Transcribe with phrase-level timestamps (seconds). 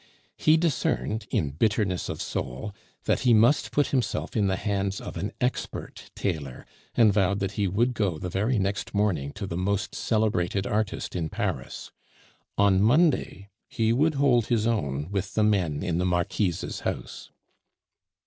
[0.35, 5.15] He discerned, in bitterness of soul, that he must put himself in the hands of
[5.15, 9.55] an expert tailor, and vowed that he would go the very next morning to the
[9.57, 11.91] most celebrated artist in Paris.
[12.57, 17.29] On Monday he would hold his own with the men in the Marquise's house.